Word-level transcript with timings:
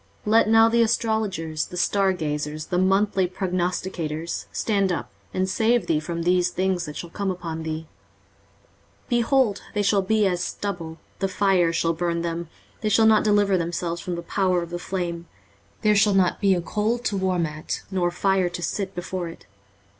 Let 0.25 0.49
now 0.49 0.67
the 0.67 0.81
astrologers, 0.81 1.67
the 1.67 1.77
stargazers, 1.77 2.65
the 2.69 2.79
monthly 2.79 3.27
prognosticators, 3.27 4.45
stand 4.51 4.91
up, 4.91 5.11
and 5.31 5.47
save 5.47 5.85
thee 5.85 5.99
from 5.99 6.23
these 6.23 6.49
things 6.49 6.85
that 6.85 6.97
shall 6.97 7.11
come 7.11 7.29
upon 7.29 7.61
thee. 7.61 7.81
23:047:014 9.09 9.09
Behold, 9.09 9.61
they 9.75 9.81
shall 9.83 10.01
be 10.01 10.25
as 10.25 10.43
stubble; 10.43 10.97
the 11.19 11.27
fire 11.27 11.71
shall 11.71 11.93
burn 11.93 12.23
them; 12.23 12.49
they 12.81 12.89
shall 12.89 13.05
not 13.05 13.23
deliver 13.23 13.59
themselves 13.59 14.01
from 14.01 14.15
the 14.15 14.23
power 14.23 14.63
of 14.63 14.71
the 14.71 14.79
flame: 14.79 15.27
there 15.83 15.93
shall 15.95 16.15
not 16.15 16.41
be 16.41 16.55
a 16.55 16.61
coal 16.61 16.97
to 16.97 17.15
warm 17.15 17.45
at, 17.45 17.83
nor 17.91 18.09
fire 18.09 18.49
to 18.49 18.63
sit 18.63 18.95
before 18.95 19.27
it. 19.29 19.45